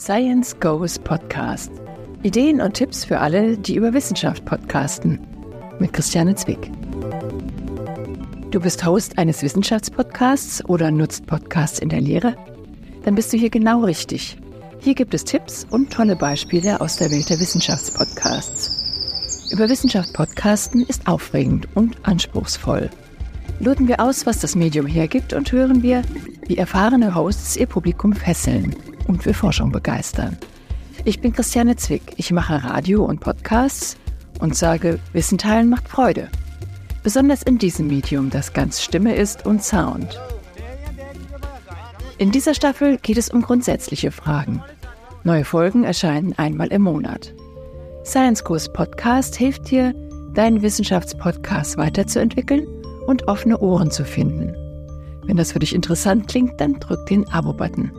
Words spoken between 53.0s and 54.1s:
und offene Ohren zu